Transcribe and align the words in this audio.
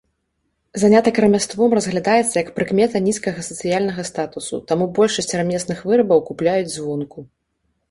Занятак 0.83 1.19
рамяством 1.23 1.75
разглядаецца 1.79 2.31
як 2.43 2.49
прыкмета 2.55 3.03
нізкага 3.09 3.45
сацыяльнага 3.49 4.07
статусу, 4.11 4.55
таму 4.73 4.89
большасць 4.97 5.33
рамесных 5.43 5.87
вырабаў 5.93 6.27
купляюць 6.33 6.75
звонку. 6.81 7.19